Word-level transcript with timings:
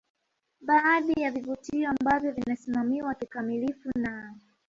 Baadhi 0.61 1.21
ya 1.21 1.31
vivutio 1.31 1.89
ambavyo 1.89 2.31
vinasimamiwa 2.31 3.15
kikamilifu 3.15 3.89
na 3.95 4.35